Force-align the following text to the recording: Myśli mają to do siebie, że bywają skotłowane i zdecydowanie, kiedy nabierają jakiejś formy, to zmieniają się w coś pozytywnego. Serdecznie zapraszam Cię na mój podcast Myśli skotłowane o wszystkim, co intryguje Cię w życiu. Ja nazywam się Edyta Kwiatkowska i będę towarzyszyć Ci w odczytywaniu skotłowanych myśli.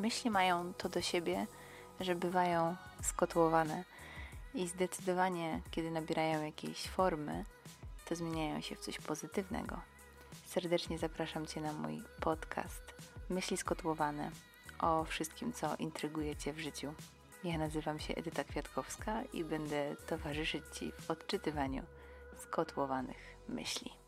Myśli 0.00 0.30
mają 0.30 0.74
to 0.74 0.88
do 0.88 1.00
siebie, 1.00 1.46
że 2.00 2.14
bywają 2.14 2.76
skotłowane 3.02 3.84
i 4.54 4.68
zdecydowanie, 4.68 5.60
kiedy 5.70 5.90
nabierają 5.90 6.42
jakiejś 6.42 6.88
formy, 6.88 7.44
to 8.08 8.16
zmieniają 8.16 8.60
się 8.60 8.76
w 8.76 8.78
coś 8.78 8.98
pozytywnego. 8.98 9.80
Serdecznie 10.46 10.98
zapraszam 10.98 11.46
Cię 11.46 11.60
na 11.60 11.72
mój 11.72 12.02
podcast 12.20 12.94
Myśli 13.30 13.56
skotłowane 13.56 14.30
o 14.78 15.04
wszystkim, 15.04 15.52
co 15.52 15.76
intryguje 15.76 16.36
Cię 16.36 16.52
w 16.52 16.58
życiu. 16.58 16.94
Ja 17.44 17.58
nazywam 17.58 18.00
się 18.00 18.14
Edyta 18.14 18.44
Kwiatkowska 18.44 19.22
i 19.32 19.44
będę 19.44 19.96
towarzyszyć 20.06 20.64
Ci 20.72 20.92
w 20.92 21.10
odczytywaniu 21.10 21.82
skotłowanych 22.36 23.36
myśli. 23.48 23.99